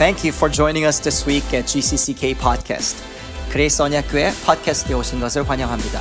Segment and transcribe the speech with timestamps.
[0.00, 3.04] Thank you for joining us this week at GCCK Podcast.
[3.50, 6.00] 그레이스 언약교회 팟캐스트에 오신 것을 환영합니다.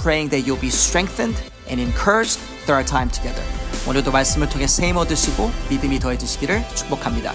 [0.00, 1.36] Praying that you'll be strengthened
[1.68, 3.44] and encouraged through our time together.
[3.86, 7.34] 오늘도 말씀을 통해 세임 얻으시고 믿음이 더해지시기를 축복합니다.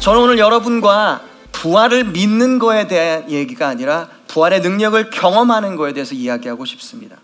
[0.00, 1.20] 저는 오늘 여러분과
[1.52, 7.18] 부활을 믿는 거에 대한 얘기가 아니라 부활의 능력을 경험하는 거에 대해서 이야기하고 싶습니다.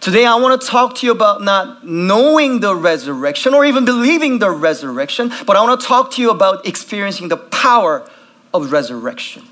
[0.00, 4.38] Today I want to talk to you about not knowing the resurrection or even believing
[4.38, 8.04] the resurrection, but I want to talk to you about experiencing the power
[8.52, 9.42] of resurrection.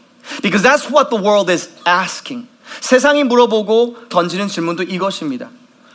[0.43, 2.49] Because that's what the world is asking.
[2.81, 5.51] 세상이 물어보고 던지는 질문도 이것입니다.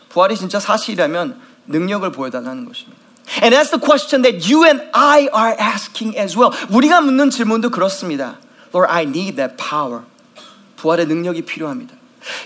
[0.10, 2.98] 부활이 진짜 사실이라면 능력을 보여달라는 것입니다.
[3.44, 6.52] And that's the question that you and I are asking as well.
[6.70, 8.38] 우리가 묻는 질문도 그렇습니다.
[8.74, 10.04] Lord, I need that power.
[10.78, 11.94] 부활의 능력이 필요합니다.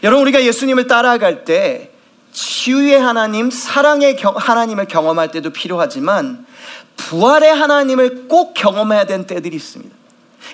[0.04, 1.92] 여러분, 우리가 예수님을 따라갈 때
[2.33, 6.47] 치유의 하나님, 사랑의 경, 하나님을 경험할 때도 필요하지만
[6.97, 9.97] 부활의 하나님을 꼭 경험해야 되는 때들이 있습니다.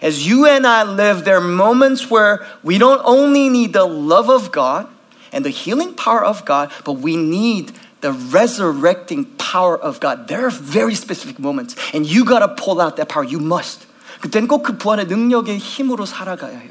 [0.03, 4.29] As you and I live, there are moments where we don't only need the love
[4.29, 4.87] of God
[5.33, 10.29] and the healing power of God, but we need the resurrecting power of God.
[10.29, 13.25] There are very specific moments, and you gotta pull out that power.
[13.25, 13.87] You must.
[14.21, 16.71] 그때는 꼭그 부활의 능력의 힘으로 살아가야 해요.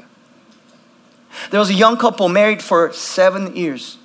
[1.50, 3.98] There was a young couple married for seven years.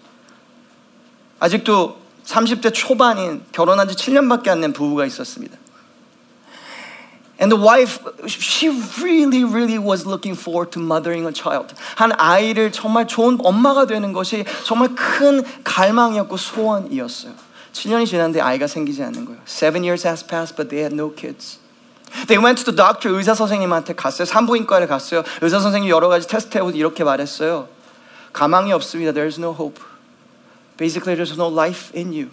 [1.40, 5.58] 아직도 30대 초반인 결혼한 지 7년밖에 안 된 부부가 있었습니다.
[7.42, 8.68] And the wife, she
[9.00, 11.74] really, really was looking forward to mothering a child.
[11.96, 17.32] 한 아이를 정말 좋은 엄마가 되는 것이 정말 큰 갈망이었고 소원이었어요.
[17.72, 19.40] 7년이 지났는데 아이가 생기지 않는 거예요.
[19.48, 21.60] Seven years has passed, but they had no kids.
[22.28, 24.26] They went to the doctor, 의사 선생님한테 갔어요.
[24.26, 25.24] 산부인과를 갔어요.
[25.42, 27.70] 의사 선생님 여러 가지 테스트 해보고 이렇게 말했어요.
[28.34, 29.14] 가망이 없습니다.
[29.14, 29.82] There's no hope.
[30.79, 32.31] Basically, there's no life in you.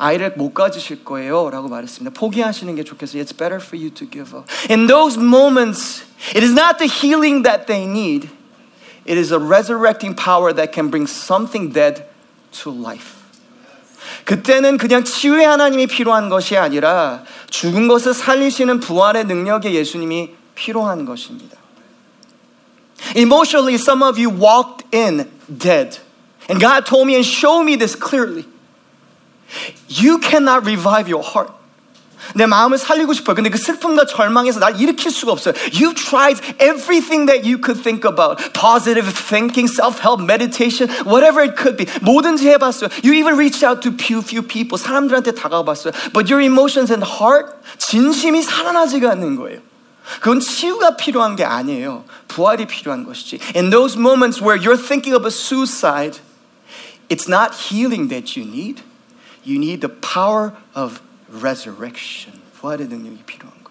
[0.00, 2.18] 아이를 못 가지실 거예요 라고 말했습니다.
[2.18, 3.22] 포기하시는 게 좋겠어요.
[3.22, 4.50] It's better for you to give up.
[4.70, 8.30] In those moments, it is not the healing that they need.
[9.04, 12.04] It is a resurrecting power that can bring something dead
[12.62, 13.20] to life.
[14.24, 21.58] 그때는 그냥 치유의 하나님이 필요한 것이 아니라 죽은 것을 살리시는 부활의 능력의 예수님이 필요한 것입니다.
[23.14, 26.00] Emotionally, some of you walked in dead.
[26.48, 28.46] And God told me and showed me this clearly.
[29.88, 31.52] You cannot revive your heart.
[32.34, 33.34] 내 마음을 살리고 싶어요.
[33.34, 35.54] 근데 그 슬픔과 절망에서 날 일으킬 수가 없어요.
[35.72, 38.38] You tried everything that you could think about.
[38.52, 41.86] Positive thinking, self-help, meditation, whatever it could be.
[42.00, 42.90] 뭐든지 해봤어요.
[43.02, 44.78] You even reached out to few, few people.
[44.78, 45.92] 사람들한테 다가가봤어요.
[46.12, 49.60] But your emotions and heart, 진심이 살아나지가 않는 거예요.
[50.20, 52.04] 그건 치유가 필요한 게 아니에요.
[52.28, 53.38] 부활이 필요한 것이지.
[53.56, 56.20] In those moments where you're thinking of a suicide,
[57.08, 58.82] it's not healing that you need.
[59.42, 62.40] You need the power of resurrection.
[62.60, 63.70] 부활의 능력이 필요한 거.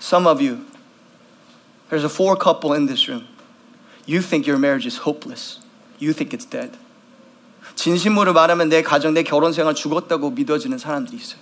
[0.00, 0.66] Some of you,
[1.88, 3.26] there's a four couple in this room.
[4.06, 5.60] You think your marriage is hopeless.
[5.98, 6.76] You think it's dead.
[7.74, 11.40] 진심으로 말하면 내 가정, 내 결혼 생활 죽었다고 믿어지는 사람들이 있어요.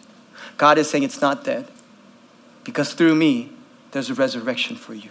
[0.59, 1.67] God is saying it's not dead.
[2.65, 3.51] Because through me,
[3.91, 5.11] there's a resurrection for you.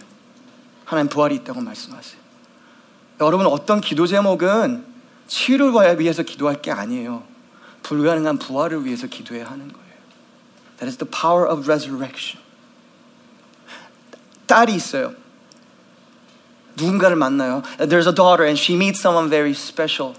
[0.84, 2.20] 하나님 부활이 있다고 말씀하세요.
[3.20, 4.84] 여러분 어떤 기도 제목은
[5.26, 7.22] 치유를 위해서 기도할 게 아니에요.
[7.82, 9.92] 불가능한 부활을 위해서 기도해야 하는 거예요.
[10.78, 12.42] That is the power of resurrection.
[14.46, 15.14] 딸이 있어요.
[16.76, 17.62] 누군가를 만나요.
[17.78, 20.14] There's a daughter and she meets someone very special.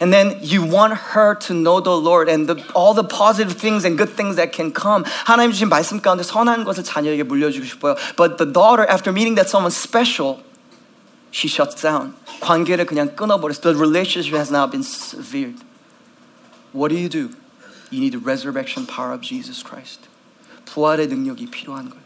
[0.00, 3.84] And then you want her to know the Lord and the, all the positive things
[3.84, 5.04] and good things that can come.
[5.26, 7.94] 하나님 주신 말씀 가운데 선한 것을 자녀에게 물려주고 싶어요.
[8.16, 10.40] But the daughter, after meeting that someone special,
[11.32, 12.14] she shuts down.
[12.40, 13.60] 관계를 그냥 끊어버렸어.
[13.60, 15.62] The relationship has now been severed.
[16.72, 17.30] What do you do?
[17.90, 20.08] You need the resurrection power of Jesus Christ.
[20.66, 22.02] 부활의 능력이 필요한 거예요.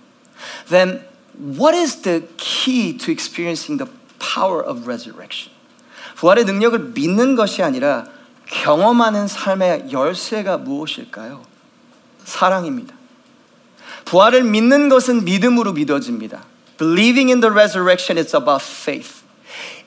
[0.69, 1.05] Then
[1.39, 5.53] what is the key to experiencing the power of resurrection?
[6.17, 8.07] 부활의 능력을 믿는 것이 아니라
[8.47, 11.43] 경험하는 삶의 열쇠가 무엇일까요?
[12.25, 12.95] 사랑입니다.
[14.05, 16.45] 부활을 믿는 것은 믿음으로 믿어집니다.
[16.83, 19.19] Believing in the resurrection is about faith.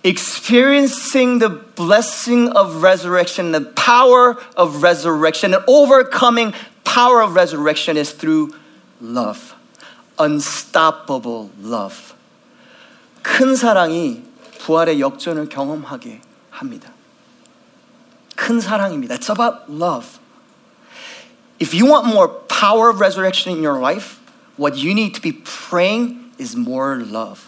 [0.04, 8.12] experiencing the blessing of resurrection, the power of resurrection, and overcoming power of resurrection is
[8.12, 8.54] through
[9.00, 9.56] love.
[10.18, 12.14] Unstoppable love.
[13.24, 14.24] 큰 사랑이
[14.60, 16.92] 부활의 역전을 경험하게 합니다.
[18.36, 19.16] 큰 사랑입니다.
[19.16, 20.20] It's about love.
[21.60, 24.20] If you want more power of resurrection in your life,
[24.58, 27.41] what you need to be praying is more love.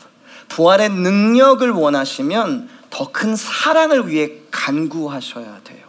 [0.48, 5.88] 부활의 능력을 원하시면 더 큰 사랑을 위해 간구하셔야 돼요.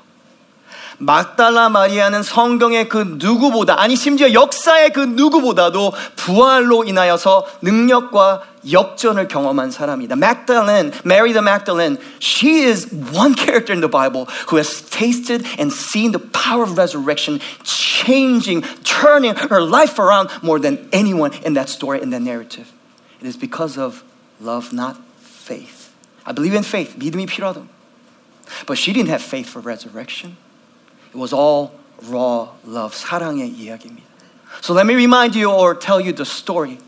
[1.00, 9.72] 막달라 마리아는 성경의 그 누구보다 아니 심지어 역사의 그 누구보다도 부활로 인하여서 능력과 역전을 경험한
[9.72, 10.18] 사람이다.
[10.18, 15.72] Magdalene, Mary the Magdalene, she is one character in the Bible who has tasted and
[15.72, 21.70] seen the power of resurrection changing, turning her life around more than anyone in that
[21.70, 22.68] story, in that narrative.
[23.21, 24.03] It is because of
[24.41, 25.93] love, not faith.
[26.27, 26.97] I believe in faith.
[26.99, 27.67] 믿음이 필요하다.
[28.67, 30.37] But she didn't have faith for resurrection.
[31.13, 31.73] It was all
[32.09, 34.03] raw love, 사랑의 이야기입니다.
[34.61, 36.79] So let me remind you or tell you the story.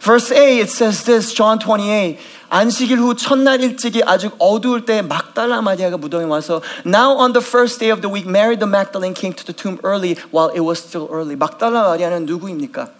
[0.00, 2.18] Verse A, it says this, John 28.
[2.48, 7.78] 안식일 후 첫날 일찍이 아주 어두울 때 막달라 마리아가 무덤에 와서 Now on the first
[7.78, 10.82] day of the week, Mary the Magdalene came to the tomb early while it was
[10.82, 11.34] still early.
[11.36, 12.90] 막달라 마리아는 누구입니까?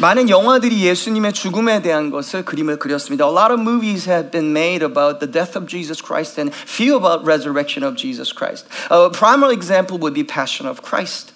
[0.00, 3.24] 많은 영화들이 예수님의 죽음에 대한 것을 그림을 그렸습니다.
[3.26, 6.96] A lot of movies have been made about the death of Jesus Christ and few
[6.96, 8.66] about resurrection of Jesus Christ.
[8.90, 11.34] A primary example would be Passion of Christ.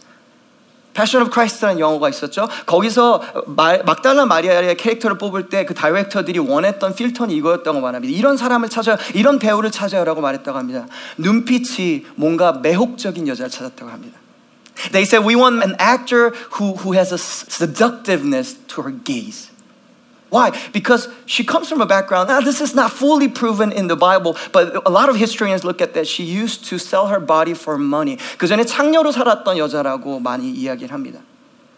[0.94, 2.48] Passion of Christ라는 영화가 있었죠.
[2.66, 8.14] 거기서 막달라 마리아의 캐릭터를 뽑을 때 그 다이렉터들이 원했던 필터는 이거였다고 말합니다.
[8.14, 10.86] 이런 사람을 찾아, 이런 배우를 찾아요라고 말했다고 합니다.
[11.16, 14.18] 눈빛이 뭔가 매혹적인 여자를 찾았다고 합니다.
[14.91, 19.51] They said, We want an actor who, who has a seductiveness to her gaze.
[20.29, 20.51] Why?
[20.73, 24.35] Because she comes from a background, now this is not fully proven in the Bible,
[24.51, 26.05] but a lot of historians look at that.
[26.05, 28.17] She used to sell her body for money.
[28.37, 31.21] 그 전에 창녀로 살았던 여자라고 많이 이야기를 합니다.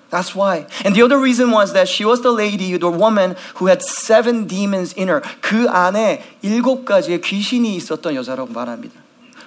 [0.09, 0.65] That's why.
[0.83, 4.47] And the other reason was that she was the lady, the woman who had seven
[4.47, 5.21] demons in her.
[5.41, 8.95] 그 안에 일곱 가지의 귀신이 있었던 여자라고 말합니다.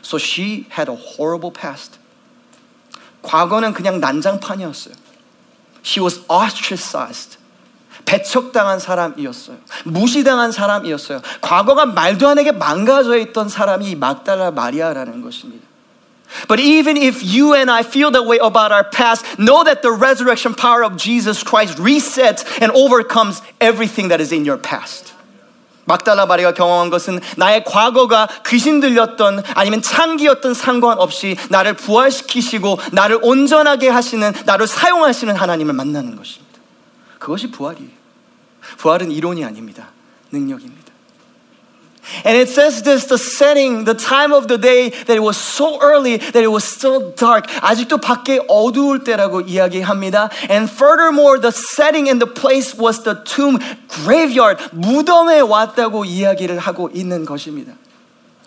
[0.02, 1.98] So she had a horrible past.
[3.26, 4.94] 과거는 그냥 난장판이었어요.
[5.84, 7.38] She was ostracized.
[8.04, 9.56] 배척당한 사람이었어요.
[9.84, 11.20] 무시당한 사람이었어요.
[11.40, 15.64] 과거가 말도 안 되게 망가져 있던 사람이 막달라 마리아라는 것입니다.
[16.48, 19.92] But even if you and I feel that way about our past, know that the
[19.92, 25.12] resurrection power of Jesus Christ resets and overcomes everything that is in your past.
[25.87, 33.89] 막달라 마리가 경험한 것은 나의 과거가 귀신 들렸던 아니면 창기였던 상관없이 나를 부활시키시고 나를 온전하게
[33.89, 36.59] 하시는 나를 사용하시는 하나님을 만나는 것입니다.
[37.17, 37.89] 그것이 부활이에요.
[38.77, 39.89] 부활은 이론이 아닙니다.
[40.31, 40.96] 능력입니다.
[42.24, 45.80] And it says this the setting, the time of the day, that it was so
[45.80, 47.46] early that it was still dark.
[47.60, 50.30] 아직도 밖에 어두울 때라고 이야기합니다.
[50.50, 54.58] And furthermore, the setting and the place was the tomb graveyard.
[54.72, 57.72] 무덤에 왔다고 이야기를 하고 있는 것입니다.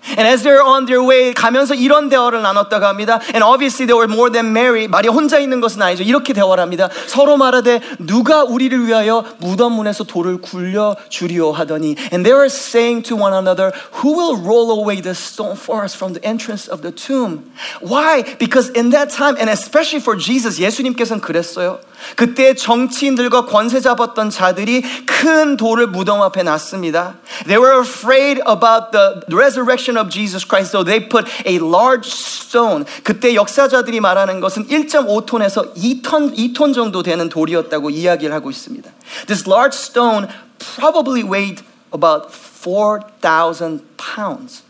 [0.07, 3.19] And as they're on their way 가면서 이런 대화를 나눴다고 합니다.
[3.33, 4.88] And obviously they were more than Mary.
[4.88, 6.03] 마리아 혼자 있는 것은 아니죠.
[6.03, 6.89] 이렇게 대화를 합니다.
[7.07, 13.01] 서로 말하되 누가 우리를 위하여 무덤 문에서 돌을 굴려 주리오 하더니 and they were saying
[13.01, 13.71] to one another
[14.03, 17.51] who will roll away the stone for us from the entrance of the tomb.
[17.81, 18.23] Why?
[18.38, 21.79] Because in that time and especially for Jesus 예수님께서는 그랬어요.
[22.17, 27.17] 그때 정치인들과 권세 잡았던 자들이 큰 돌을 무덤 앞에 놨습니다.
[27.47, 32.85] They were afraid about the resurrection of Jesus Christ, so they put a large stone.
[33.02, 38.91] 그때 역사자들이 말하는 것은 1.5톤에서 2톤, 2톤 정도 되는 돌이었다고 이야기를 하고 있습니다.
[39.26, 44.62] This large stone probably weighed about 4,000 pounds.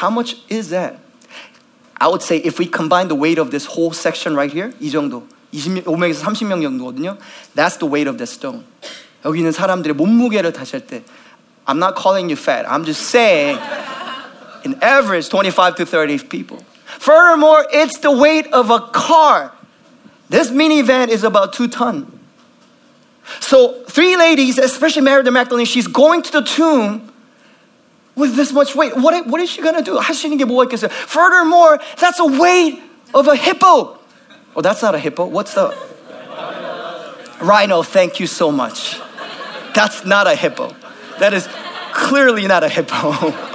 [0.00, 0.98] How much is that?
[2.00, 4.90] I would say if we combine the weight of this whole section right here, 이
[4.90, 5.22] 정도.
[5.53, 7.17] 25명에서 30명 정도거든요.
[7.55, 8.63] That's the weight of the stone.
[9.25, 11.03] 여기 있는 사람들의 몸무게를 다실 때
[11.65, 12.65] I'm not calling you fat.
[12.67, 13.59] I'm just saying
[14.63, 16.63] in average 25 to 30 people.
[16.99, 19.51] Furthermore, it's the weight of a car.
[20.29, 22.07] This minivan is about two ton.
[23.39, 27.11] So three ladies, especially Mary the Magdalene, she's going to the tomb
[28.15, 28.95] with this much weight.
[28.95, 29.97] What, what is she going to do?
[29.99, 30.89] 할 수 있는 게 뭐가 있겠어요?
[30.89, 32.81] Furthermore, that's a weight
[33.13, 33.99] of a hippo.
[34.55, 35.25] Oh, that's not a hippo.
[35.25, 35.73] What's the?
[37.39, 38.99] Rhino, thank you so much.
[39.73, 40.75] That's not a hippo.
[41.19, 41.47] That is
[41.93, 43.13] clearly not a hippo.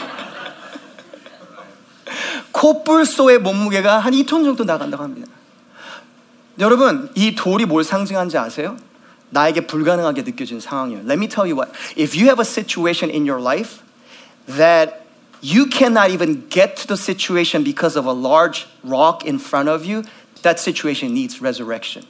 [2.52, 5.26] 코뿔소의 몸무게가 한 2톤 정도 나간다고 합니다.
[6.58, 8.76] 여러분, 이 돌이 뭘 상징하는지 아세요?
[9.30, 11.00] 나에게 불가능하게 느껴지는 상황이에요.
[11.00, 11.72] Let me tell you what.
[11.96, 13.82] If you have a situation in your life
[14.46, 15.06] that
[15.40, 19.84] you cannot even get to the situation because of a large rock in front of
[19.84, 20.04] you,
[20.42, 22.06] that situation needs resurrection.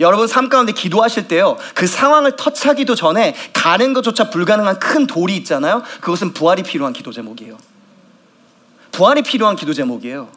[0.00, 1.58] 여러분 삶 가운데 기도하실 때요.
[1.74, 5.82] 그 상황을 터치하기도 전에 가는 것조차 불가능한 큰 돌이 있잖아요.
[6.00, 7.58] 그것은 부활이 필요한 기도 제목이에요.
[8.92, 10.28] 부활이 필요한 기도 제목이에요.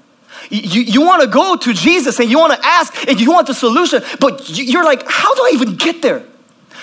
[0.51, 3.47] You, you want to go to Jesus and you want to ask and you want
[3.47, 6.23] the solution, but you're like, how do I even get there?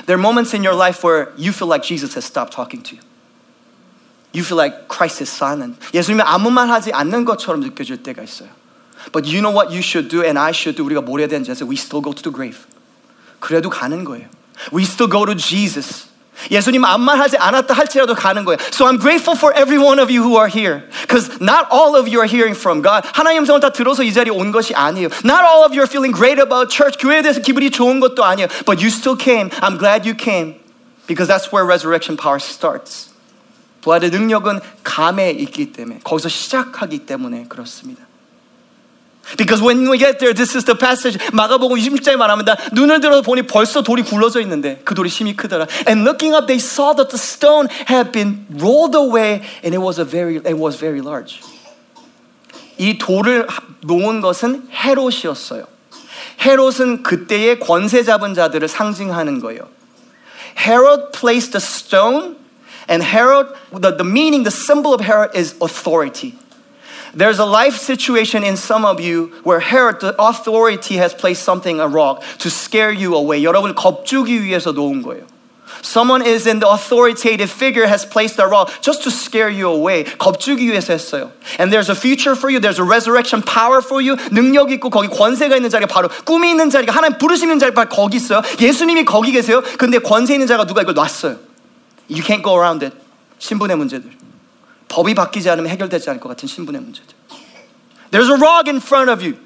[0.07, 2.97] There are moments in your life where you feel like Jesus has stopped talking to
[2.97, 3.03] you.
[4.35, 5.79] you feel like Christ is silent.
[5.95, 8.51] 예수님이 아무 말 하지 않는 것처럼 느껴질 때가 있어요.
[9.13, 10.85] But you know what you should do and I should do.
[10.85, 11.69] 우리가 뭘 해야 되는지 아세요?
[11.69, 12.59] We still go to the grave.
[13.41, 14.27] 그래도 가는 거예요.
[14.73, 16.09] We still go to Jesus.
[16.51, 18.59] 예수님 아무 말 하지 않았다 할지라도 가는 거예요.
[18.73, 20.83] So I'm grateful for every one of you who are here.
[21.03, 23.07] Because not all of you are hearing from God.
[23.13, 25.09] 하나님 음성을 다 들어서 이 자리에 온 것이 아니에요.
[25.25, 26.99] Not all of you are feeling great about church.
[26.99, 28.49] 교회에 대해서 기분이 좋은 것도 아니에요.
[28.67, 29.51] But you still came.
[29.61, 30.61] I'm glad you came.
[31.07, 33.13] Because that's where resurrection power starts.
[33.83, 38.03] 부활의 능력은 감에 있기 때문에 거기서 시작하기 때문에 그렇습니다.
[39.37, 41.19] Because when we get there, this is the passage.
[41.33, 42.57] 마가복음 26장에 말합니다.
[42.73, 45.67] 눈을 들어 보니 벌써 돌이 굴러져 있는데 그 돌이 힘이 크더라.
[45.89, 49.99] And looking up, they saw that the stone had been rolled away, and it was
[49.99, 51.41] a very, it was very large.
[52.79, 53.47] 이 돌을
[53.83, 55.67] 놓은 것은 헤롯이었어요.
[56.45, 59.69] 헤롯은 그때의 권세 잡은 자들을 상징하는 거예요.
[60.59, 62.37] Herod placed the stone,
[62.89, 66.35] and Herod, the, the meaning, the symbol of Herod is authority.
[67.15, 71.81] There's a life situation in some of you where Herod, the authority, has placed something,
[71.81, 73.43] a rock, to scare you away.
[73.43, 75.25] 여러분을 겁주기 위해서 놓은 거예요.
[75.83, 80.05] Someone is in the authoritative figure has placed a rock just to scare you away.
[80.05, 81.31] 겁주기 위해서 했어요.
[81.59, 82.61] And there's a future for you.
[82.61, 84.17] There's a resurrection power for you.
[84.31, 88.17] 능력 있고 거기 권세가 있는 자리가 바로 꿈이 있는 자리가 하나님 부르시는 자리가 바로 거기
[88.17, 88.43] 있어요.
[88.61, 89.63] 예수님이 거기 계세요.
[89.79, 91.37] 근데 권세 있는 자가 누가 이걸 놨어요.
[92.09, 92.97] You can't go around it.
[93.39, 94.11] 신분의 문제들.
[94.89, 97.15] 법이 바뀌지 않으면 해결되지 않을 것 같은 신분의 문제들.
[98.11, 99.37] There's a rock in front of you.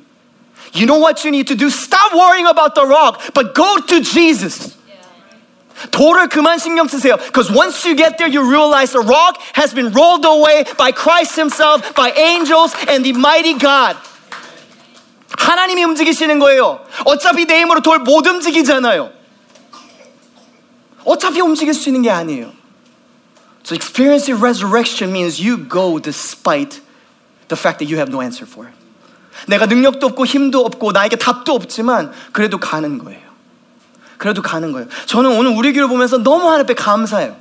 [0.74, 1.68] You know what you need to do?
[1.70, 4.76] Stop worrying about the rock, but go to Jesus.
[5.92, 7.16] 돌을 그만 신경 쓰세요.
[7.16, 11.38] Because once you get there, you realize the rock has been rolled away by Christ
[11.38, 13.96] Himself, by angels, and the mighty God.
[15.38, 16.80] 하나님이 움직이시는 거예요.
[17.04, 19.10] 어차피 내 힘으로 돌 못 움직이잖아요.
[21.04, 22.52] 어차피 움직일 수 있는 게 아니에요.
[23.64, 26.80] So experiencing resurrection means you go despite
[27.48, 28.74] the fact that you have no answer for it.
[29.46, 33.20] 내가 능력도 없고 힘도 없고 나에게 답도 없지만 그래도 가는 거예요.
[34.16, 34.88] 그래도 가는 거예요.
[35.06, 37.36] 저는 오늘 우리 교회 보면서 너무 하나님께 감사해요.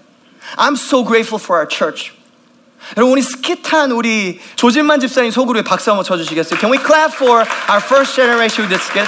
[0.58, 2.14] I'm so grateful for our church.
[2.96, 6.60] 여러분 우리 스키탄 우리 조진만 집사님 속으로 박수 한번 쳐주시겠어요?
[6.60, 9.08] Can we clap for our first generation with this skit?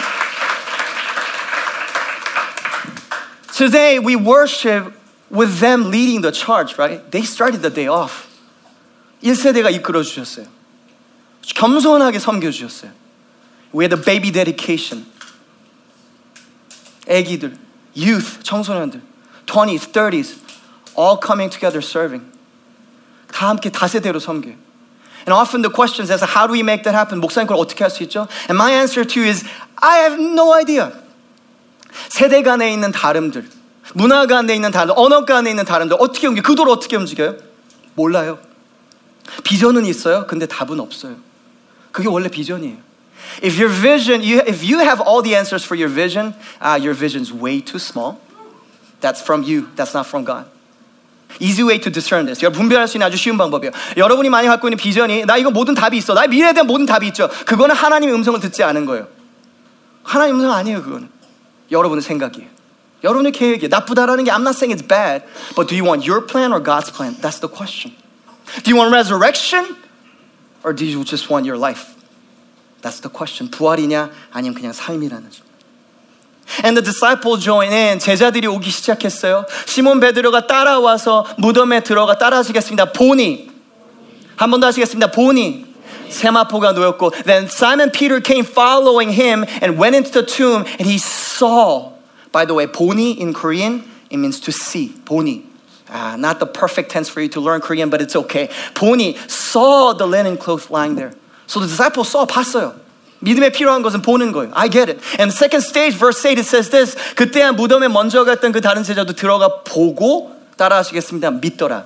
[3.55, 4.93] Today we worship
[5.33, 6.99] with them leading the charge, right?
[7.11, 8.27] They started the day off.
[9.23, 10.45] 1세대가 이끌어 주셨어요.
[11.55, 12.91] 겸손하게 섬겨 주셨어요.
[13.73, 15.05] We had a baby dedication.
[17.07, 17.57] 아기들,
[17.95, 19.01] youth, 청소년들,
[19.45, 20.37] 20s, 30s,
[20.97, 22.25] all coming together serving.
[23.31, 24.55] 다 함께 다세대로 섬겨요.
[25.27, 27.19] And often the questions as how do we make that happen?
[27.19, 28.27] 목사님 그걸 어떻게 할 수 있죠?
[28.49, 29.45] And my answer to you is
[29.75, 30.91] I have no idea.
[32.09, 33.49] 세대 간에 있는 다름들,
[33.92, 36.46] 문화 간에 있는 다름들, 언어 간에 있는 다름들 어떻게 움직여?
[36.46, 37.36] 그 도를 어떻게 움직여요?
[37.94, 38.38] 몰라요.
[39.44, 40.26] 비전은 있어요.
[40.26, 41.16] 근데 답은 없어요.
[41.92, 42.76] 그게 원래 비전이에요.
[43.42, 46.94] If your vision, you, if you have all the answers for your vision, ah, your
[46.94, 48.18] vision's way too small.
[49.00, 49.68] That's from you.
[49.76, 50.46] That's not from God.
[51.40, 52.42] Easy way to discern this.
[52.44, 53.72] 여러분 분별할 수 있는 아주 쉬운 방법이에요.
[53.96, 56.14] 여러분이 많이 갖고 있는 비전이 나 이거 모든 답이 있어.
[56.14, 57.28] 나의 미래에 대한 모든 답이 있죠.
[57.46, 59.08] 그거는 하나님의 음성을 듣지 않은 거예요.
[60.02, 60.82] 하나님 음성 아니에요.
[60.82, 61.08] 그거는
[61.70, 62.53] 여러분의 생각이에요.
[63.03, 63.69] 여러분의 계획이에요.
[63.69, 65.23] 나쁘다라는 게 I'm not saying it's bad,
[65.55, 67.15] but do you want your plan or God's plan?
[67.21, 67.95] That's the question.
[68.63, 69.77] Do you want resurrection
[70.63, 71.95] or do you just want your life?
[72.81, 73.49] That's the question.
[73.51, 75.47] 부활이냐 아니면 그냥 삶이라는 점.
[76.65, 77.99] And the disciples join in.
[77.99, 79.45] 제자들이 오기 시작했어요.
[79.65, 82.91] 시몬 베드로가 따라와서 무덤에 들어가 따라하시겠습니다.
[82.93, 83.49] 보니
[84.35, 85.11] 한 번 더 하시겠습니다.
[85.11, 85.67] 보니
[86.09, 90.95] 세마포가 놓였고 then Simon Peter came following him and went into the tomb and he
[90.95, 91.92] saw.
[92.33, 94.95] By the way, 보니 in Korean it means to see.
[95.05, 95.43] 보니.
[95.91, 98.49] Ah, not the perfect tense for you to learn Korean, but it's okay.
[98.75, 101.13] 보니 saw the linen cloth lying there.
[101.47, 102.75] So the disciples saw 봤어요.
[103.21, 104.51] 믿음에 필요한 것은 보는 거예요.
[104.53, 105.01] I get it.
[105.19, 106.95] And the second stage, verse 8, it says this.
[107.15, 111.31] 그때 무덤에 먼저 갔던 그 다른 제자도 들어가 보고 따라하시겠습니다.
[111.41, 111.85] 믿더라.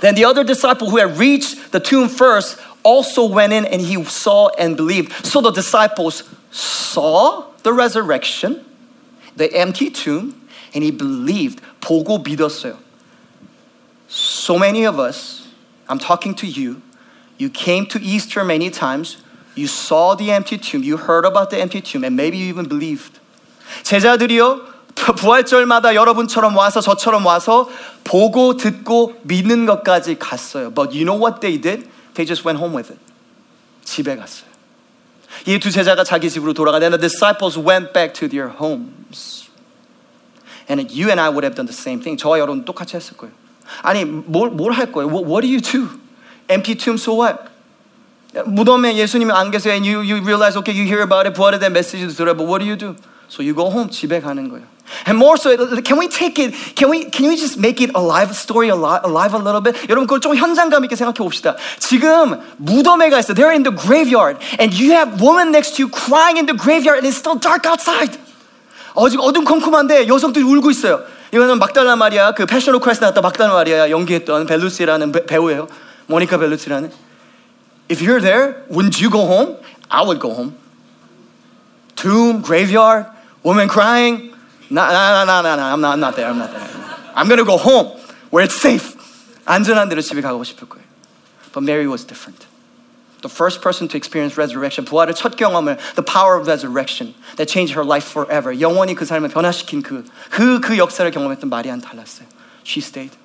[0.00, 4.02] Then the other disciple who had reached the tomb first also went in and he
[4.04, 5.12] saw and believed.
[5.24, 8.64] So the disciples saw the resurrection,
[9.36, 10.34] the empty tomb,
[10.74, 11.60] and he believed.
[11.84, 12.78] 보고 믿었어요.
[14.08, 15.48] So many of us,
[15.88, 16.80] I'm talking to you,
[17.38, 19.18] you came to Easter many times,
[19.54, 22.68] you saw the empty tomb, you heard about the empty tomb, and maybe you even
[22.68, 23.20] believed.
[23.82, 24.60] 제자들이요,
[24.94, 27.68] 부활절마다 여러분처럼 와서 저처럼 와서
[28.04, 30.72] 보고 듣고 믿는 것까지 갔어요.
[30.72, 31.88] But you know what they did?
[32.14, 33.00] They just went home with it.
[33.84, 34.47] 집에 갔어요.
[35.46, 36.78] 이 두 제자가 자기 집으로 돌아가.
[36.80, 39.50] And the disciples went back to their homes.
[40.68, 42.16] And you and I would have done the same thing.
[42.16, 43.34] 저와 여러분 똑같이 했을 거예요.
[43.82, 45.08] 아니 뭘 뭘 할 거예요?
[45.10, 45.88] What, what do you do?
[46.48, 47.50] Empty tomb, so what?
[48.46, 49.74] 무덤에 예수님이 안 계세요.
[49.74, 51.34] And you, you realize, okay, you hear about it.
[51.36, 52.36] 부활에 대한 메시지도 들어요.
[52.36, 52.96] But what do you do?
[53.29, 53.89] So you go home.
[53.89, 54.65] 집에 가는 거예요.
[55.05, 55.55] And more so,
[55.85, 56.49] can we take it?
[56.75, 59.77] Can we can we just make it alive story alive, alive a little bit?
[59.87, 61.55] 여러분 그걸 좀 현장감 있게 생각해 봅시다.
[61.77, 63.35] 지금 무덤에 가 있어.
[63.35, 66.97] They're in the graveyard, and you have woman next to you crying in the graveyard,
[66.97, 68.17] and it's still dark outside.
[68.95, 71.03] 어 지금 어둠컴컴한데 여성들이 울고 있어요.
[71.31, 75.67] 이거는 막달라 마리아 그 패션 오브 크라이스트 나왔던 막달라 마리아 연기했던 벨루시라는 배- 배우예요.
[76.07, 76.89] 모니카 벨루시라는.
[77.91, 79.57] If you're there, wouldn't you go home?
[79.87, 80.57] I would go home.
[81.95, 83.05] Tomb, graveyard,
[83.42, 84.32] woman crying.
[84.70, 86.26] No, no, no, no, no, I'm not, I'm not there.
[86.26, 86.68] I'm not there.
[87.14, 87.98] I'm gonna go home
[88.30, 88.96] where it's safe.
[89.44, 90.84] 안전한 데로 집에 가고 싶을 거예요.
[91.52, 92.46] But Mary was different.
[93.22, 97.74] The first person to experience resurrection, 부활의 첫 경험을, the power of resurrection that changed
[97.74, 98.52] her life forever.
[98.60, 102.26] 영원히 그 삶을 변화시킨 그, 그, 그 역사를 경험했던 마리아는 달랐어요.
[102.66, 103.16] She stayed.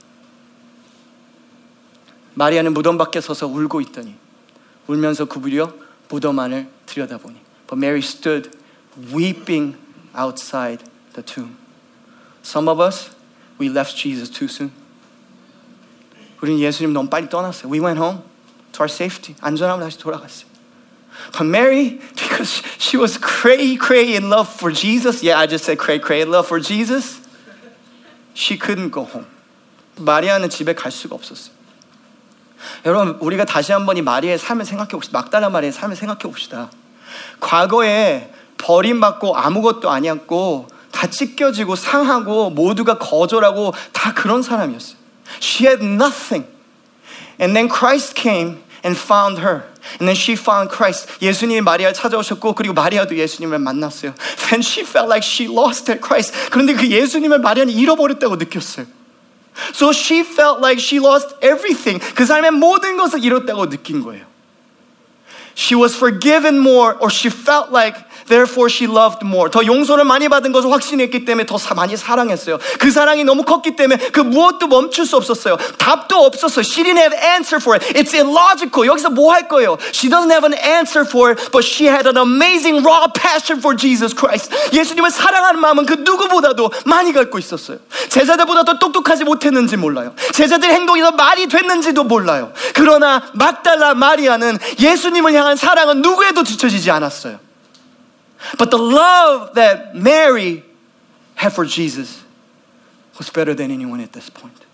[2.35, 4.15] 마리아는 무덤 밖에 서서 울고 있더니
[4.87, 5.73] 울면서 구부려
[6.07, 7.35] 무덤 안을 들여다보니
[7.67, 8.51] But Mary stood
[9.13, 9.75] weeping
[10.15, 10.83] outside
[11.13, 11.57] the tomb.
[12.41, 13.11] Some of us,
[13.57, 14.71] we left Jesus too soon.
[16.41, 17.69] 우리는 예수님 너무 빨리 떠났어요.
[17.69, 18.23] We went home
[18.73, 19.35] to our safety.
[19.41, 20.49] 안전하면 다시 돌아갔어요.
[21.33, 25.77] But Mary, because she was cray cray in love for Jesus, yeah, I just said
[25.77, 27.19] cray cray in love for Jesus,
[28.33, 29.27] she couldn't go home.
[29.97, 31.53] 마리아는 집에 갈 수가 없었어요.
[32.85, 35.19] 여러분, 우리가 다시 한번 이 마리아의 삶을 생각해 봅시다.
[35.19, 36.71] 막달라 마리아의 삶을 생각해 봅시다.
[37.39, 38.31] 과거에
[38.63, 44.97] 버림받고 아무것도 아니었고 다 찢겨지고 상하고 모두가 거절하고 다 그런 사람이었어요.
[45.41, 46.45] She had nothing.
[47.39, 49.63] And then Christ came and found her.
[49.99, 51.07] And then she found Christ.
[51.21, 54.13] 예수님이 마리아를 찾아오셨고 그리고 마리아도 예수님을 만났어요.
[54.49, 56.33] Then she felt like she lost that Christ.
[56.49, 58.85] 그런데 그 예수님을 마리아는 잃어버렸다고 느꼈어요.
[59.73, 61.99] So she felt like she lost everything.
[62.15, 64.25] 그 삶의 모든 것을 잃었다고 느낀 거예요.
[65.55, 69.50] She was forgiven more, or she felt like therefore she loved more.
[69.50, 72.58] 더 용서를 많이 받은 것을 확신했기 때문에 더 사- 많이 사랑했어요.
[72.78, 75.56] 그 사랑이 너무 컸기 때문에 그 무엇도 멈출 수 없었어요.
[75.78, 76.60] 답도 없었어요.
[76.60, 77.98] She didn't have answer for it.
[77.98, 78.86] It's illogical.
[78.86, 79.76] 여기서 뭐 할 거예요?
[79.92, 83.76] She doesn't have an answer for it, but she had an amazing raw passion for
[83.76, 84.50] Jesus Christ.
[84.72, 87.78] 예수님을 사랑하는 마음은 그 누구보다도 많이 갖고 있었어요.
[88.08, 90.14] 제자들보다 더 똑똑하지 못했는지 몰라요.
[90.32, 92.52] 제자들의 행동이 더 말이 됐는지도 몰라요.
[92.74, 97.43] 그러나 막달라 마리아는 예수님을 향한 사랑은 누구에도 뒤처지지 않았어요.
[98.57, 100.63] But the love that Mary
[101.35, 102.23] had for Jesus
[103.17, 104.65] was better than anyone at this point.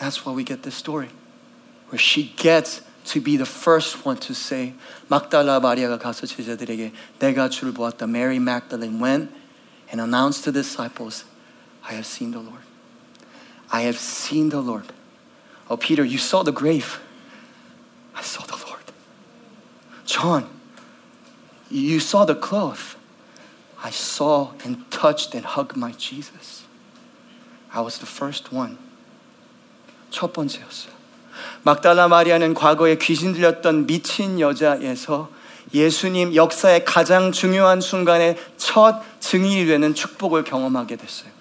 [0.00, 1.08] That's why we get this story,
[1.88, 4.74] where she gets to be the first one to say,
[5.08, 8.08] 막달라 마리아가 가서 제자들에게 내가 주를 보았다.
[8.08, 9.30] Mary Magdalene went
[9.92, 11.24] and announced to the disciples,
[11.86, 12.62] I have seen the Lord.
[13.70, 14.92] I have seen the Lord.
[15.68, 17.00] Oh, Peter, you saw the grave.
[18.14, 18.82] I saw the Lord.
[20.06, 20.48] John,
[21.69, 22.95] you saw the cloth.
[23.81, 26.65] I saw and touched and hugged my Jesus.
[27.73, 28.77] I was the first one.
[30.09, 30.91] 첫 번째였어요.
[31.63, 35.29] 막달라 마리아는 과거에 귀신 들렸던 미친 여자에서
[35.73, 41.38] 예수님 역사의 가장 중요한 순간에 첫 증인이 되는 축복을 경험하게 됐어요.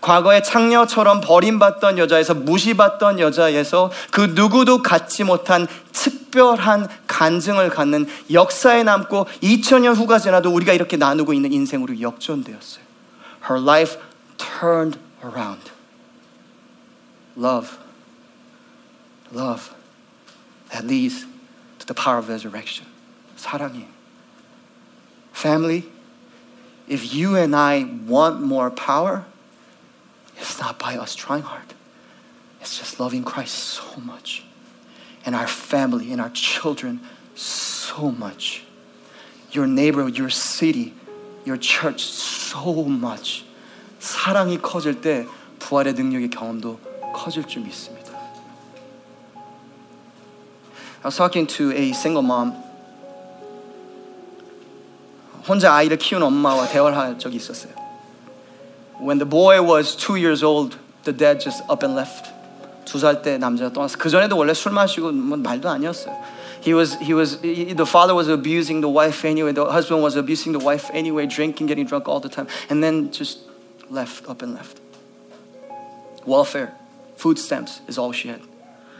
[0.00, 9.26] 과거의 창녀처럼 버림받던 여자에서 무시받던 여자에서 그 누구도 갖지 못한 특별한 간증을 갖는 역사에 남고
[9.42, 12.84] 2000년 후가 지나도 우리가 이렇게 나누고 있는 인생으로 역전되었어요.
[13.48, 13.98] Her life
[14.38, 15.70] turned around.
[17.36, 17.78] Love.
[19.32, 19.70] Love
[20.70, 21.26] that leads
[21.78, 22.86] to the power of resurrection.
[23.36, 23.86] 사랑이.
[25.32, 25.84] Family,
[26.88, 29.24] if you and I want more power,
[30.39, 31.73] it's not by us trying hard.
[32.61, 34.43] It's just loving Christ so much.
[35.25, 36.99] And our family and our children
[37.35, 38.63] so much.
[39.51, 40.93] Your neighborhood, your city,
[41.45, 43.45] your church so much.
[43.99, 45.27] 사랑이 커질 때
[45.59, 46.79] 부활의 능력의 경험도
[47.13, 48.13] 커질 줄 믿습니다.
[51.01, 52.53] I was talking to a single mom.
[55.47, 57.73] 혼자 아이를 키우는 엄마와 대화를 한 적이 있었어요.
[58.99, 62.31] When the boy was two years old, the dad just up and left.
[62.85, 63.97] 두 살 때 남자가 떠났어.
[63.97, 66.15] 그 전에도 원래 술 마시고 뭐 말도 아니었어요.
[66.61, 69.53] He was, he was, he, the father was abusing the wife anyway.
[69.53, 73.11] The husband was abusing the wife anyway, drinking, getting drunk all the time, and then
[73.11, 73.39] just
[73.89, 74.79] left, up and left.
[76.25, 76.73] Welfare,
[77.17, 78.41] food stamps is all she had.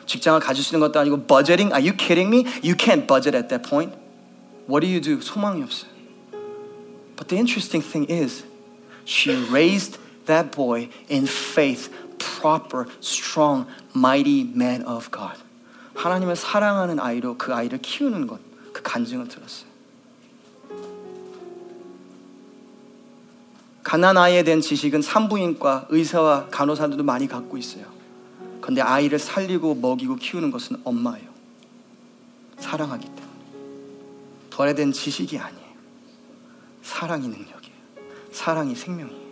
[0.06, 1.72] 직장을 가질 수 있는 것도 아니고 budgeting.
[1.72, 2.46] Are you kidding me?
[2.62, 3.94] You can't budget at that point.
[4.68, 5.18] What do you do?
[5.22, 5.89] 소망이 없어요.
[7.15, 8.44] But the interesting thing is,
[9.05, 15.39] she raised that boy in faith proper, strong, mighty man of God.
[15.95, 18.41] 하나님을 사랑하는 아이로 그 아이를 키우는 것,
[18.73, 19.71] 그 간증을 들었어요.
[23.83, 27.85] 가난 아이에 대한 지식은 산부인과 의사와 간호사들도 많이 갖고 있어요.
[28.61, 31.29] 근데 아이를 살리고 먹이고 키우는 것은 엄마예요.
[32.59, 33.31] 사랑하기 때문에.
[34.51, 35.71] 부활에 대한 지식이 아니에요.
[36.83, 37.60] 사랑이 능력이에요.
[38.32, 39.26] 사랑이 생명이에요.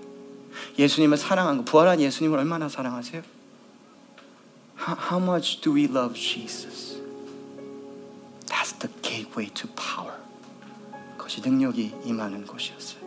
[0.77, 3.21] 예수님을 사랑한 거, 부활한 예수님을 얼마나 사랑하세요?
[4.87, 6.99] How much do we love Jesus?
[8.47, 10.13] That's the gateway to power.
[11.17, 13.03] 그것이 능력이 임하는 곳이었어요.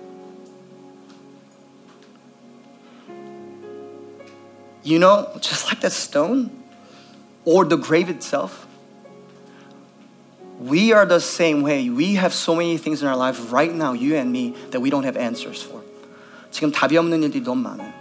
[4.85, 6.50] You know, just like that stone
[7.44, 8.66] or the grave itself,
[10.61, 11.90] we are the same way.
[11.90, 14.88] We have so many things in our life right now, you and me, that we
[14.90, 15.80] don't have answers for.
[16.50, 17.92] 지금 답이 없는 일들이 너무 많아요.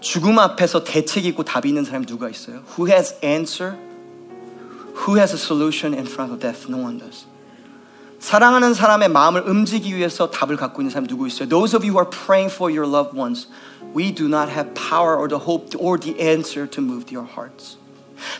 [0.00, 2.62] 죽음 앞에서 대책 있고 답이 있는 사람이 누가 있어요?
[2.76, 3.76] Who has answer?
[5.06, 6.66] Who has a solution in front of death?
[6.68, 7.26] No one does.
[8.18, 11.48] 사랑하는 사람의 마음을 움직이기 위해서 답을 갖고 있는 사람 누구 있어요?
[11.48, 13.48] Those of you who are praying for your loved ones,
[13.96, 17.78] we do not have power or the hope or the answer to move your hearts.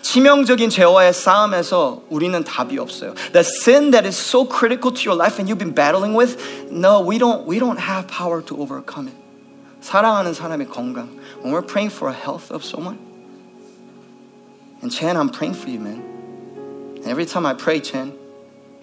[0.03, 3.15] 치명적인 죄와의 싸움에서 우리는 답이 없어요.
[3.33, 6.37] The sin that is so critical to your life and you've been battling with,
[6.71, 9.17] no, we don't we don't have power to overcome it.
[9.81, 11.09] 사랑하는 사람의 건강.
[11.43, 12.99] When we're praying for a health of someone,
[14.83, 16.03] and Chan, I'm praying for you, man.
[16.97, 18.13] And every time I pray, Chan,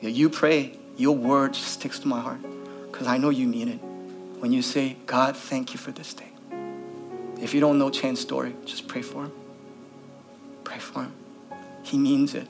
[0.02, 2.42] you pray, your word sticks to my heart
[2.92, 3.80] because I know you mean it.
[4.40, 6.30] When you say, God, thank you for this day.
[7.42, 9.32] If you don't know Chan's story, just pray for him.
[10.72, 11.14] Pray for him.
[11.84, 12.48] He means it.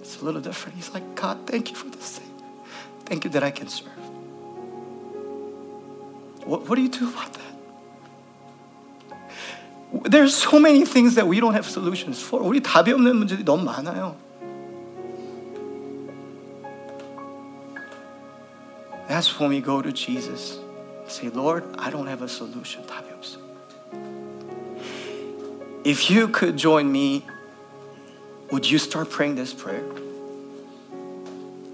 [0.00, 0.76] It's a little different.
[0.76, 2.24] He's like, God, thank you for this day.
[3.06, 3.88] Thank you that I can serve.
[6.44, 7.40] What, what do you do about that?
[10.10, 12.40] There's so many things that we don't have solutions for.
[12.40, 14.14] 우리 답이 없는 문제들이 너무 많아요.
[19.08, 20.60] That's when we go to Jesus.
[21.08, 22.84] Say, Lord, I don't have a solution.
[22.86, 23.38] 답이 없어.
[25.84, 27.24] If you could join me,
[28.54, 29.84] would you start praying this prayer?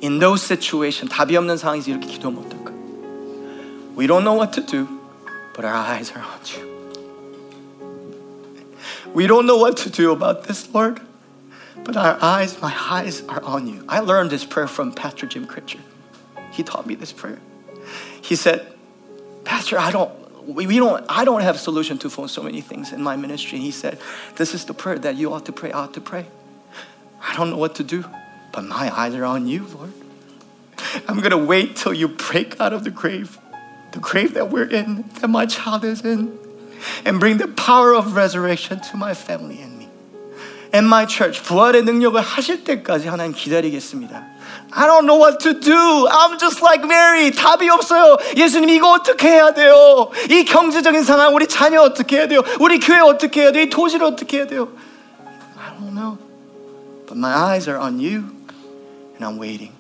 [0.00, 2.72] In those situations, 답이 없는 상황에서 이렇게 기도하면 어떨까?
[3.96, 4.87] We don't know what to do,
[5.54, 6.76] but our eyes are on you.
[9.14, 11.00] We don't know what to do about this, Lord,
[11.82, 13.82] but our eyes, my eyes are on you.
[13.88, 15.80] I learned this prayer from Pastor Jim Critcher.
[16.52, 17.38] He taught me this prayer.
[18.20, 18.66] He said,
[19.44, 20.11] Pastor, I don't,
[20.46, 23.16] we, we don't, I don't have a solution to for so many things in my
[23.16, 23.56] ministry.
[23.56, 23.98] And he said,
[24.37, 26.26] This is the prayer that you ought to pray, ought to pray.
[27.22, 28.04] I don't know what to do,
[28.52, 29.92] but my eyes are on you, Lord.
[31.09, 33.38] I'm going to wait till you break out of the grave,
[33.92, 36.38] the grave that we're in, that my child is in,
[37.04, 39.88] and bring the power of resurrection to my family and me.
[40.72, 44.37] And my church, 부활의 능력을 하실 때까지 하나님 기다리겠습니다.
[44.72, 46.09] I don't know what to do.
[46.09, 47.30] I'm just like Mary.
[47.30, 48.18] 답이 없어요.
[48.37, 50.11] 예수님 이거 어떻게 해야 돼요?
[50.28, 52.42] 이 경제적인 상황 우리 자녀 어떻게 해야 돼요?
[52.61, 53.62] 우리 교회 어떻게 해야 돼요?
[53.64, 54.68] 이 도시를 어떻게 해야 돼요?
[57.12, 58.32] But my eyes are on you
[59.15, 59.74] and I'm waiting.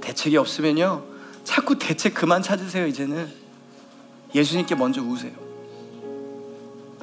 [0.00, 1.02] 대책이 없으면요.
[1.44, 3.30] 자꾸 대책 그만 찾으세요, 이제는.
[4.34, 5.32] 예수님께 먼저 우세요.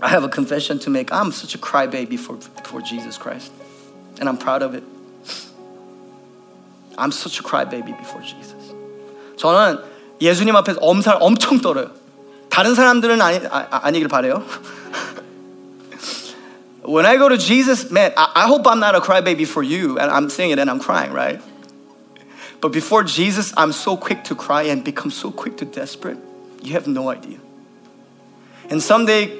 [0.02, 1.12] I have a confession to make.
[1.12, 3.54] I'm such a crybaby for, for Jesus Christ.
[4.20, 4.84] And I'm proud of it.
[6.98, 8.74] I'm such a crybaby before Jesus.
[9.38, 9.84] 저는
[10.20, 11.92] 예수님 앞에서 엄살 엄청 떨어요.
[12.50, 14.44] 다른 사람들은 아니, 아, 아니길 바래요.
[16.85, 19.99] when I go to Jesus, man, I, I hope I'm not a crybaby for you.
[19.99, 21.41] And I'm saying it and I'm crying, right?
[22.61, 26.19] But before Jesus, I'm so quick to cry and become so quick to desperate.
[26.63, 27.39] You have no idea.
[28.69, 29.33] And someday,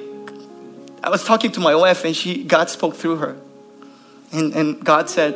[1.03, 3.37] I was talking to my wife and she, God spoke through her.
[4.31, 5.35] And, and God said,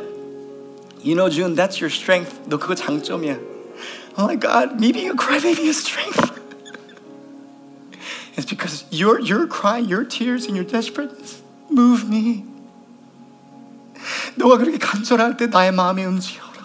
[1.02, 2.40] You know, June, that's your strength.
[2.48, 3.38] 너 그거 장점이야.
[4.18, 6.38] Oh my God, me being a crybaby is strength.
[8.36, 11.40] it's because your, your cry, your tears, and your desperateness
[11.71, 12.45] move me.
[14.35, 16.55] 너가 그렇게 간절할 때 나의 마음이 움직여라고.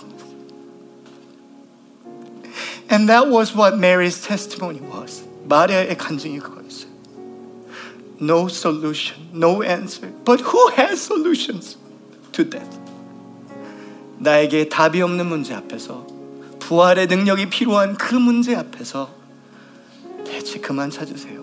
[2.90, 5.24] And that was what Mary's testimony was.
[5.48, 6.90] 마리아의 간증이 그거였어요.
[8.20, 10.12] No solution, no answer.
[10.24, 11.78] But who has solutions
[12.32, 12.78] to death?
[14.18, 16.06] 나에게 답이 없는 문제 앞에서
[16.58, 19.10] 부활의 능력이 필요한 그 문제 앞에서
[20.24, 21.39] 대체 그만 찾으세요.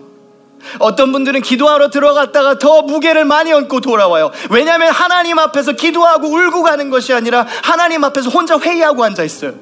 [0.79, 4.31] 어떤 분들은 기도하러 들어갔다가 더 무게를 많이 얹고 돌아와요.
[4.49, 9.53] 왜냐하면 하나님 앞에서 기도하고 울고 가는 것이 아니라 하나님 앞에서 혼자 회의하고 앉아 있어요.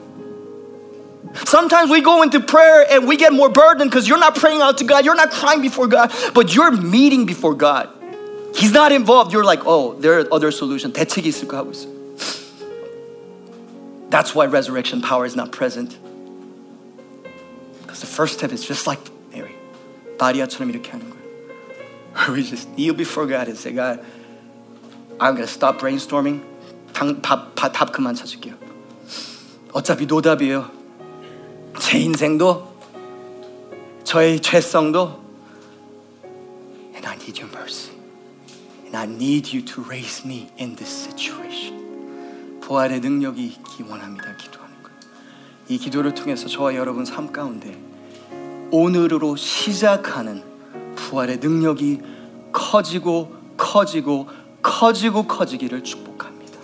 [1.47, 4.77] Sometimes we go into prayer and we get more burdened because you're not praying out
[4.77, 7.87] to God, you're not crying before God, but you're meeting before God.
[8.53, 9.31] He's not involved.
[9.31, 10.93] You're like, oh, there are other solutions.
[10.93, 11.87] 대책이 있을까 하고 있어.
[14.09, 15.97] That's why resurrection power is not present.
[17.81, 19.14] Because the first step is just like Mary.
[20.18, 21.16] 마리아처럼 이렇게 하는 거예요.
[22.34, 24.00] We just kneel before God and say, God,
[25.18, 26.42] I'm gonna stop brainstorming.
[26.92, 28.54] 당, 답, 답, 답 그만 찾을게요.
[29.72, 30.70] 어차피 노답이에요.
[31.78, 32.74] 제 인생도
[34.04, 35.22] 저의 죄성도
[36.94, 37.92] and I need your mercy.
[38.84, 42.60] And I need you to raise me in this situation.
[42.62, 44.34] 부활의 능력이 있기 원합니다.
[44.36, 44.98] 기도하는 거예요.
[45.68, 47.76] 이 기도를 통해서 저와 여러분 삶 가운데
[48.71, 50.43] 오늘으로 시작하는
[50.95, 52.01] 부활의 능력이
[52.51, 54.27] 커지고 커지고
[54.61, 56.59] 커지고 커지기를 축복합니다.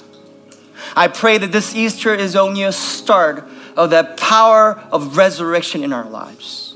[0.96, 3.44] I pray that this Easter is only a start
[3.76, 6.76] of that power of resurrection in our lives.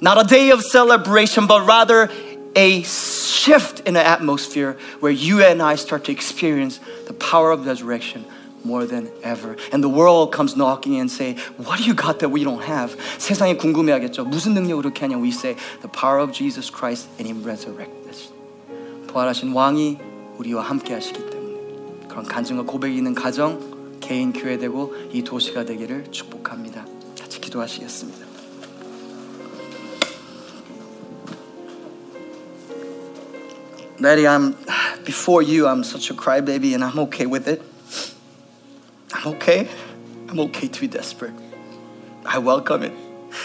[0.00, 2.08] Not a day of celebration, but rather
[2.54, 7.66] a shift in the atmosphere where you and I start to experience the power of
[7.66, 8.24] resurrection
[8.64, 9.56] more than ever.
[9.72, 12.96] And the world comes knocking and say, what do you got that we don't have?
[13.18, 14.24] 세상이 궁금해하겠죠.
[14.24, 15.18] 무슨 능력으로 이렇게 하냐?
[15.20, 18.30] We say, the power of Jesus Christ and Him resurrected us.
[19.08, 19.98] 부활하신 왕이
[20.38, 26.10] 우리와 함께 하시기 때문에 그런 간증과 고백이 있는 가정, 개인 교회 되고 이 도시가 되기를
[26.10, 26.86] 축복합니다.
[27.18, 28.30] 같이 기도하시겠습니다.
[34.00, 34.54] Daddy, I'm
[35.04, 35.66] before you.
[35.66, 37.60] I'm such a crybaby, and I'm okay with it.
[39.15, 39.67] I'm okay.
[40.29, 41.33] I'm okay to be desperate.
[42.25, 42.93] I welcome it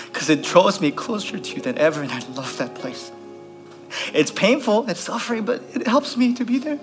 [0.06, 3.12] because it draws me closer to you than ever, and I love that place.
[4.14, 6.78] It's painful, it's suffering, but it helps me to be there.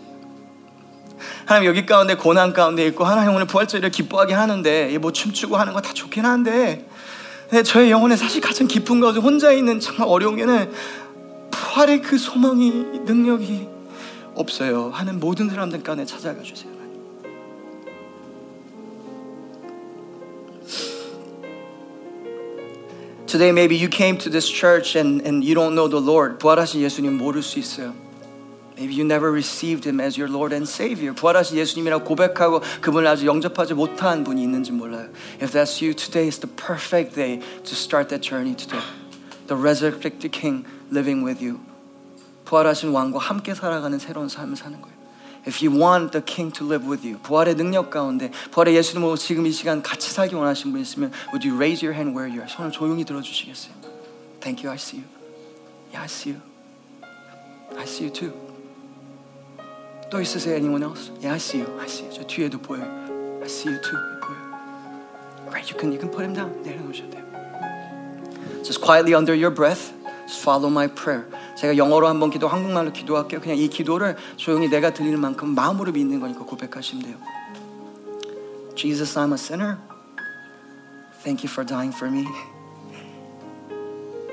[1.46, 5.82] 하나님 여기 가운데 고난 가운데 있고 하나님 오늘 부활절을 기뻐하게 하는데 뭐 춤추고 하는 거
[5.82, 6.86] 다 좋긴 한데
[7.66, 10.72] 저의 영혼에 사실 가장 깊은 가운데 혼자 있는 정말 어려운 게는
[11.50, 12.70] 부활의 그 소망이
[13.06, 13.68] 능력이
[14.36, 16.77] 없어요 하는 모든 사람들 가운데 찾아가 주세요.
[23.27, 26.39] Today maybe you came to this church and, and you don't know the Lord.
[26.39, 27.95] 부활하신 예수님 모를 수 있어요.
[28.77, 31.15] Maybe you never received him as your Lord and Savior.
[31.15, 35.09] 부활하신 예수님이라고 고백하고 그분을 아주 영접하지 못한 분이 있는지 몰라요.
[35.41, 38.83] If that's you, today is the perfect day to start that journey today.
[39.47, 41.61] The resurrected King living with you.
[42.45, 44.96] 부활하신 왕과 함께 살아가는 새로운 삶을 사는 거예요.
[45.47, 49.45] If you want the King to live with you, 부활의 능력 가운데 부활의 예수님으로 지금
[49.47, 52.49] 이 시간 같이 살기 원하시는 분 있으면 Would you raise your hand where you are?
[52.49, 53.75] 손을 조용히 들어주시겠어요?
[54.41, 55.09] Thank you, I see you.
[55.91, 56.41] Yeah, I see you.
[57.77, 58.33] I see you too.
[60.11, 60.55] 또 있으세요?
[60.55, 61.11] Anyone else?
[61.21, 61.71] Yeah, I see you.
[61.81, 62.15] I see you.
[62.15, 62.85] 저 뒤에도 보여요.
[63.41, 63.99] I see you too.
[64.21, 64.43] 보여요.
[65.51, 66.55] Right, you can you can put him down.
[66.63, 67.23] 내려놓으셔도 돼요.
[68.63, 69.96] Just quietly under your breath, just
[70.29, 71.27] follow my prayer.
[71.57, 73.41] 제가 영어로 한번 기도, 한국말로 기도할게요.
[73.41, 77.17] 그냥 이 기도를 조용히 내가 들리는 만큼 마음으로 믿는 거니까 고백하시면 돼요.
[78.75, 79.79] Jesus, I'm a sinner.
[81.23, 82.27] Thank you for dying for me.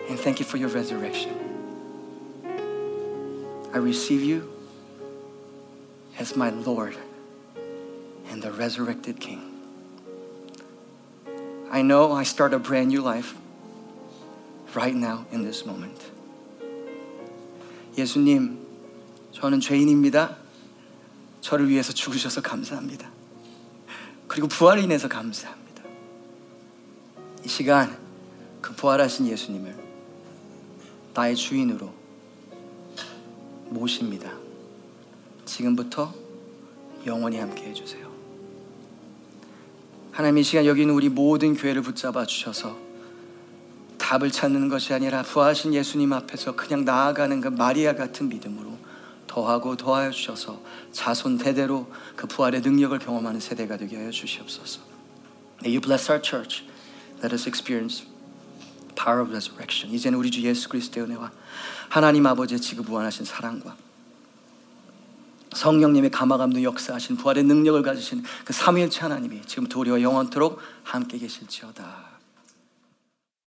[0.09, 1.37] And thank you for your resurrection.
[3.71, 4.49] I receive you
[6.17, 6.97] as my Lord
[8.31, 9.41] and the resurrected King.
[11.71, 13.35] I know I start a brand new life
[14.74, 16.00] right now in this moment.
[17.96, 18.58] 예수님,
[19.32, 20.36] 저는 죄인입니다.
[21.40, 23.10] 저를 위해서 죽으셔서 감사합니다.
[24.26, 25.82] 그리고 부활을 인해서 감사합니다.
[27.44, 27.96] 이 시간
[28.60, 29.76] 그 부활하신 예수님을
[31.12, 31.92] 나의 주인으로
[33.68, 34.32] 모십니다.
[35.44, 36.12] 지금부터
[37.06, 38.10] 영원히 함께 해주세요.
[40.10, 42.83] 하나님 이 시간 여기 있는 우리 모든 교회를 붙잡아 주셔서
[44.04, 48.76] 답을 찾는 것이 아니라 부하신 예수님 앞에서 그냥 나아가는 그 마리아 같은 믿음으로
[49.26, 50.60] 더하고 더하여 주셔서
[50.92, 54.80] 자손 대대로 그 부활의 능력을 경험하는 세대가 되게 하여 주시옵소서.
[55.62, 56.64] May you bless our church.
[57.20, 58.06] Let us experience
[58.94, 59.94] power of resurrection.
[59.94, 61.32] 이제는 우리 주 예수 그리스도의 은혜와
[61.88, 63.74] 하나님 아버지의 지구부활하신 사랑과
[65.54, 72.13] 성령님의 감화감도 역사하신 부활의 능력을 가지신 그 삼위일체 하나님이 지금부터 우리와 영원토록 함께 계실지어다.